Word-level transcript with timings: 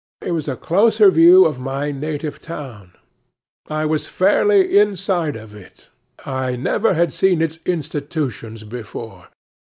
It 0.25 0.31
was 0.31 0.47
a 0.47 0.55
closer 0.55 1.11
view 1.11 1.45
of 1.45 1.59
my 1.59 1.91
native 1.91 2.39
town. 2.39 2.93
I 3.69 3.85
was 3.85 4.07
fairly 4.07 4.79
inside 4.79 5.35
of 5.35 5.53
it. 5.53 5.91
I 6.25 6.55
never 6.55 6.95
had 6.95 7.13
seen 7.13 7.39
its 7.39 7.59
institutions 7.67 8.63
before. 8.63 9.27